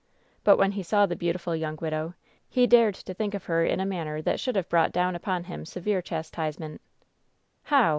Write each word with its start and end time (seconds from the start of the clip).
But, 0.43 0.57
when 0.57 0.71
he 0.71 0.81
saw 0.81 1.05
the 1.05 1.15
beautiful 1.15 1.55
young 1.55 1.77
widow, 1.79 2.15
he 2.49 2.65
dared 2.65 2.95
to 2.95 3.13
think 3.13 3.35
of 3.35 3.43
her 3.45 3.63
in 3.63 3.79
a 3.79 3.85
manner 3.85 4.19
that 4.23 4.39
should 4.39 4.55
have 4.55 4.67
brought 4.67 4.91
down 4.91 5.15
upon 5.15 5.43
him 5.43 5.63
severe 5.63 6.01
chastisement," 6.01 6.81
"How? 7.65 7.89